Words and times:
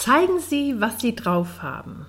Zeigen 0.00 0.40
Sie, 0.40 0.80
was 0.80 0.98
Sie 0.98 1.14
drauf 1.14 1.60
haben. 1.60 2.06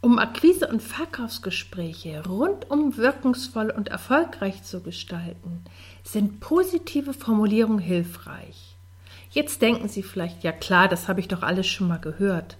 Um 0.00 0.18
Akquise- 0.18 0.66
und 0.66 0.82
Verkaufsgespräche 0.82 2.24
rundum 2.26 2.96
wirkungsvoll 2.96 3.70
und 3.70 3.86
erfolgreich 3.86 4.64
zu 4.64 4.80
gestalten, 4.80 5.64
sind 6.02 6.40
positive 6.40 7.14
Formulierungen 7.14 7.78
hilfreich. 7.78 8.74
Jetzt 9.30 9.62
denken 9.62 9.88
Sie 9.88 10.02
vielleicht, 10.02 10.42
ja 10.42 10.50
klar, 10.50 10.88
das 10.88 11.06
habe 11.06 11.20
ich 11.20 11.28
doch 11.28 11.44
alles 11.44 11.68
schon 11.68 11.86
mal 11.86 12.00
gehört. 12.00 12.56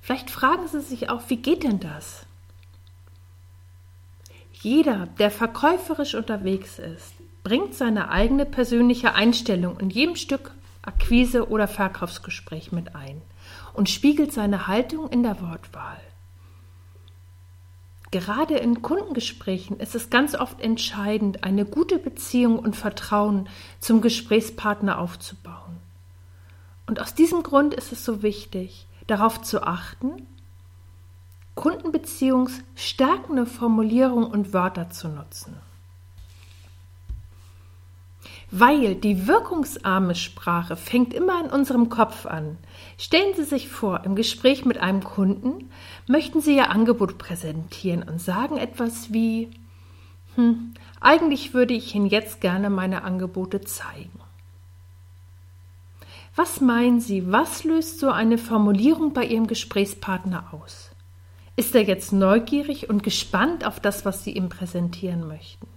Vielleicht 0.00 0.28
fragen 0.28 0.66
Sie 0.66 0.80
sich 0.80 1.08
auch, 1.08 1.22
wie 1.28 1.36
geht 1.36 1.62
denn 1.62 1.78
das? 1.78 2.26
Jeder, 4.54 5.06
der 5.20 5.30
verkäuferisch 5.30 6.16
unterwegs 6.16 6.80
ist, 6.80 7.14
bringt 7.44 7.76
seine 7.76 8.10
eigene 8.10 8.44
persönliche 8.44 9.14
Einstellung 9.14 9.78
in 9.78 9.90
jedem 9.90 10.16
Stück 10.16 10.50
Akquise- 10.82 11.48
oder 11.48 11.68
Verkaufsgespräch 11.68 12.72
mit 12.72 12.96
ein 12.96 13.22
und 13.76 13.90
spiegelt 13.90 14.32
seine 14.32 14.66
Haltung 14.66 15.08
in 15.08 15.22
der 15.22 15.40
Wortwahl. 15.40 16.00
Gerade 18.10 18.56
in 18.56 18.82
Kundengesprächen 18.82 19.78
ist 19.78 19.94
es 19.94 20.10
ganz 20.10 20.34
oft 20.34 20.60
entscheidend, 20.60 21.44
eine 21.44 21.64
gute 21.64 21.98
Beziehung 21.98 22.58
und 22.58 22.76
Vertrauen 22.76 23.48
zum 23.80 24.00
Gesprächspartner 24.00 24.98
aufzubauen. 24.98 25.76
Und 26.86 27.00
aus 27.00 27.14
diesem 27.14 27.42
Grund 27.42 27.74
ist 27.74 27.92
es 27.92 28.04
so 28.04 28.22
wichtig, 28.22 28.86
darauf 29.06 29.42
zu 29.42 29.62
achten, 29.64 30.26
kundenbeziehungsstärkende 31.56 33.44
Formulierungen 33.44 34.30
und 34.30 34.52
Wörter 34.52 34.88
zu 34.90 35.08
nutzen. 35.08 35.56
Weil 38.58 38.94
die 38.94 39.26
wirkungsarme 39.26 40.14
Sprache 40.14 40.76
fängt 40.76 41.12
immer 41.12 41.44
in 41.44 41.50
unserem 41.50 41.90
Kopf 41.90 42.24
an. 42.24 42.56
Stellen 42.96 43.34
Sie 43.34 43.44
sich 43.44 43.68
vor, 43.68 44.04
im 44.04 44.16
Gespräch 44.16 44.64
mit 44.64 44.78
einem 44.78 45.04
Kunden 45.04 45.68
möchten 46.06 46.40
Sie 46.40 46.56
Ihr 46.56 46.70
Angebot 46.70 47.18
präsentieren 47.18 48.02
und 48.02 48.18
sagen 48.18 48.56
etwas 48.56 49.12
wie, 49.12 49.50
hm, 50.36 50.72
eigentlich 51.02 51.52
würde 51.52 51.74
ich 51.74 51.94
Ihnen 51.94 52.06
jetzt 52.06 52.40
gerne 52.40 52.70
meine 52.70 53.04
Angebote 53.04 53.60
zeigen. 53.60 54.20
Was 56.34 56.62
meinen 56.62 57.00
Sie, 57.00 57.30
was 57.30 57.64
löst 57.64 58.00
so 58.00 58.10
eine 58.10 58.38
Formulierung 58.38 59.12
bei 59.12 59.26
Ihrem 59.26 59.48
Gesprächspartner 59.48 60.54
aus? 60.54 60.92
Ist 61.56 61.74
er 61.74 61.82
jetzt 61.82 62.10
neugierig 62.10 62.88
und 62.88 63.02
gespannt 63.02 63.66
auf 63.66 63.80
das, 63.80 64.06
was 64.06 64.24
Sie 64.24 64.32
ihm 64.32 64.48
präsentieren 64.48 65.28
möchten? 65.28 65.75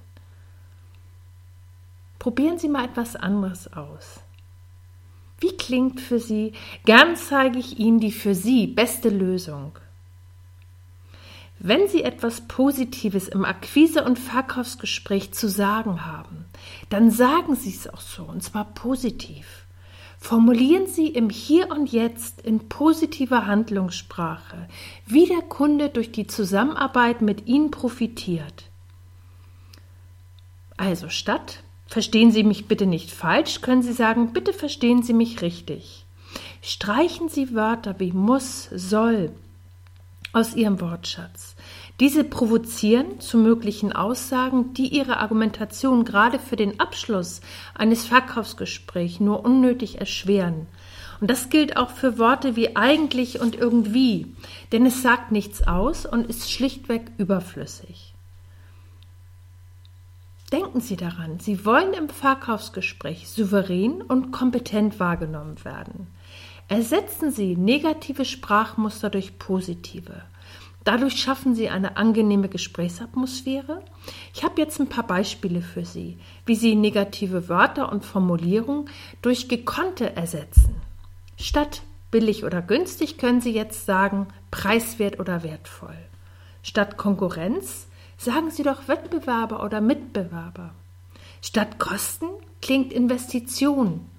Probieren 2.20 2.60
Sie 2.60 2.68
mal 2.68 2.86
etwas 2.86 3.16
anderes 3.16 3.72
aus. 3.74 4.20
Wie 5.40 5.56
klingt 5.56 6.02
für 6.02 6.20
Sie, 6.20 6.52
gern 6.86 7.16
zeige 7.16 7.60
ich 7.60 7.80
Ihnen 7.80 8.00
die 8.00 8.12
für 8.12 8.36
Sie 8.36 8.68
beste 8.68 9.10
Lösung. 9.10 9.72
Wenn 11.60 11.88
Sie 11.88 12.04
etwas 12.04 12.42
Positives 12.42 13.28
im 13.28 13.46
Akquise- 13.46 14.04
und 14.04 14.20
Verkaufsgespräch 14.20 15.34
zu 15.34 15.50
sagen 15.50 16.06
haben, 16.06 16.46
dann 16.90 17.12
sagen 17.12 17.56
Sie 17.56 17.70
es 17.70 17.88
auch 17.88 18.02
so, 18.02 18.24
und 18.24 18.44
zwar 18.44 18.66
positiv. 18.66 19.66
Formulieren 20.18 20.88
Sie 20.88 21.08
im 21.08 21.30
Hier 21.30 21.70
und 21.72 21.92
Jetzt 21.92 22.42
in 22.42 22.68
positiver 22.68 23.46
Handlungssprache, 23.46 24.68
wie 25.06 25.26
der 25.26 25.42
Kunde 25.42 25.90
durch 25.90 26.12
die 26.12 26.28
Zusammenarbeit 26.28 27.22
mit 27.22 27.48
Ihnen 27.48 27.72
profitiert. 27.72 28.66
Also 30.76 31.10
statt 31.10 31.64
Verstehen 31.90 32.32
Sie 32.32 32.44
mich 32.44 32.68
bitte 32.68 32.86
nicht 32.86 33.10
falsch, 33.10 33.62
können 33.62 33.82
Sie 33.82 33.94
sagen, 33.94 34.32
bitte 34.32 34.54
verstehen 34.54 35.02
Sie 35.02 35.14
mich 35.14 35.42
richtig. 35.42 36.06
Streichen 36.62 37.30
Sie 37.30 37.56
Wörter 37.56 38.00
wie 38.00 38.12
muss, 38.12 38.70
soll 38.72 39.32
aus 40.32 40.56
Ihrem 40.56 40.80
Wortschatz. 40.82 41.56
Diese 42.00 42.24
provozieren 42.24 43.20
zu 43.20 43.40
möglichen 43.40 43.92
Aussagen, 43.92 44.76
die 44.76 44.88
Ihre 44.88 45.18
Argumentation 45.18 46.06
gerade 46.06 46.38
für 46.38 46.56
den 46.56 46.80
Abschluss 46.80 47.42
eines 47.74 48.06
Verkaufsgesprächs 48.06 49.20
nur 49.20 49.44
unnötig 49.44 50.00
erschweren. 50.00 50.68
Und 51.20 51.32
das 51.32 51.50
gilt 51.50 51.76
auch 51.76 51.90
für 51.90 52.20
Worte 52.20 52.56
wie 52.56 52.76
eigentlich 52.76 53.42
und 53.42 53.56
irgendwie, 53.56 54.28
denn 54.72 54.86
es 54.86 55.02
sagt 55.02 55.32
nichts 55.32 55.68
aus 55.68 56.06
und 56.06 56.28
ist 56.28 56.52
schlichtweg 56.52 57.12
überflüssig. 57.18 58.14
Denken 60.52 60.82
Sie 60.82 60.96
daran, 60.96 61.40
Sie 61.40 61.64
wollen 61.64 61.94
im 61.94 62.10
Verkaufsgespräch 62.10 63.30
souverän 63.30 64.02
und 64.02 64.32
kompetent 64.32 65.00
wahrgenommen 65.00 65.64
werden. 65.64 66.08
Ersetzen 66.68 67.32
Sie 67.32 67.56
negative 67.56 68.26
Sprachmuster 68.26 69.10
durch 69.10 69.38
positive. 69.38 70.24
Dadurch 70.84 71.22
schaffen 71.22 71.54
Sie 71.54 71.70
eine 71.70 71.98
angenehme 71.98 72.50
Gesprächsatmosphäre. 72.50 73.84
Ich 74.34 74.44
habe 74.44 74.60
jetzt 74.60 74.80
ein 74.80 74.90
paar 74.90 75.06
Beispiele 75.06 75.62
für 75.62 75.86
Sie, 75.86 76.18
wie 76.46 76.56
Sie 76.56 76.76
negative 76.76 77.48
Wörter 77.48 77.92
und 77.92 78.04
Formulierungen 78.04 78.90
durch 79.22 79.50
gekonnte 79.50 80.16
ersetzen. 80.16 80.76
Statt 81.38 81.84
billig 82.10 82.44
oder 82.44 82.64
günstig 82.64 83.18
können 83.18 83.42
Sie 83.42 83.52
jetzt 83.52 83.86
sagen 83.86 84.28
preiswert 84.50 85.20
oder 85.20 85.44
wertvoll. 85.44 85.98
Statt 86.64 86.98
Konkurrenz 86.98 87.88
Sagen 88.20 88.52
Sie 88.52 88.64
doch 88.64 88.90
Wettbewerber 88.90 89.64
oder 89.64 89.80
Mitbewerber. 89.80 90.72
Statt 91.42 91.80
Kosten 91.80 92.26
klingt 92.62 92.92
Investition 92.92 94.10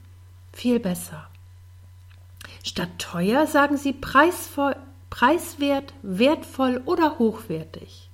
viel 0.54 0.80
besser. 0.80 1.28
Statt 2.64 2.88
teuer 2.98 3.46
sagen 3.46 3.76
Sie 3.76 3.92
preisvoll, 3.92 4.74
preiswert, 5.10 5.92
wertvoll 6.00 6.80
oder 6.86 7.18
hochwertig. 7.18 8.08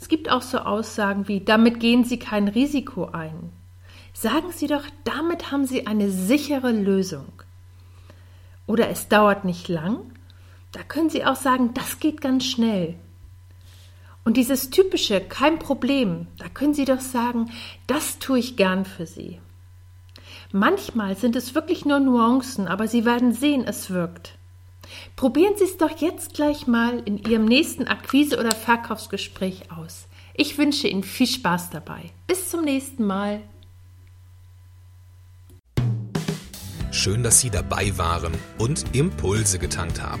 Es 0.00 0.08
gibt 0.08 0.30
auch 0.30 0.40
so 0.40 0.60
Aussagen 0.60 1.28
wie 1.28 1.40
damit 1.40 1.78
gehen 1.78 2.04
Sie 2.04 2.18
kein 2.18 2.48
Risiko 2.48 3.04
ein. 3.04 3.52
Sagen 4.14 4.50
Sie 4.50 4.66
doch, 4.66 4.84
damit 5.04 5.52
haben 5.52 5.66
Sie 5.66 5.86
eine 5.86 6.10
sichere 6.10 6.72
Lösung. 6.72 7.30
Oder 8.66 8.88
es 8.88 9.08
dauert 9.08 9.44
nicht 9.44 9.68
lang. 9.68 9.98
Da 10.72 10.82
können 10.82 11.10
Sie 11.10 11.26
auch 11.26 11.36
sagen, 11.36 11.74
das 11.74 12.00
geht 12.00 12.22
ganz 12.22 12.46
schnell. 12.46 12.94
Und 14.28 14.36
dieses 14.36 14.68
typische, 14.68 15.22
kein 15.22 15.58
Problem, 15.58 16.26
da 16.36 16.50
können 16.50 16.74
Sie 16.74 16.84
doch 16.84 17.00
sagen, 17.00 17.50
das 17.86 18.18
tue 18.18 18.40
ich 18.40 18.58
gern 18.58 18.84
für 18.84 19.06
Sie. 19.06 19.40
Manchmal 20.52 21.16
sind 21.16 21.34
es 21.34 21.54
wirklich 21.54 21.86
nur 21.86 21.98
Nuancen, 21.98 22.68
aber 22.68 22.88
Sie 22.88 23.06
werden 23.06 23.32
sehen, 23.32 23.64
es 23.66 23.88
wirkt. 23.88 24.34
Probieren 25.16 25.54
Sie 25.56 25.64
es 25.64 25.78
doch 25.78 25.96
jetzt 26.02 26.34
gleich 26.34 26.66
mal 26.66 26.98
in 27.06 27.16
Ihrem 27.16 27.46
nächsten 27.46 27.88
Akquise- 27.88 28.38
oder 28.38 28.54
Verkaufsgespräch 28.54 29.72
aus. 29.74 30.08
Ich 30.34 30.58
wünsche 30.58 30.88
Ihnen 30.88 31.04
viel 31.04 31.26
Spaß 31.26 31.70
dabei. 31.70 32.10
Bis 32.26 32.50
zum 32.50 32.66
nächsten 32.66 33.06
Mal. 33.06 33.40
Schön, 36.90 37.22
dass 37.22 37.40
Sie 37.40 37.48
dabei 37.48 37.96
waren 37.96 38.34
und 38.58 38.94
Impulse 38.94 39.58
getankt 39.58 40.02
haben. 40.02 40.20